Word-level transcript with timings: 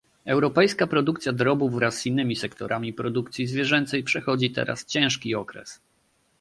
Europejska 0.25 0.87
produkcja 0.87 1.31
drobiu 1.33 1.69
wraz 1.69 1.95
z 1.97 2.05
innymi 2.05 2.35
sektorami 2.35 2.93
produkcji 2.93 3.47
zwierzęcej 3.47 4.03
przechodzi 4.03 4.51
teraz 4.51 4.85
ciężki 4.85 5.35
okres 5.35 5.79